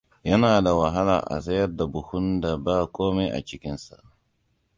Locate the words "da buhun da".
1.75-2.57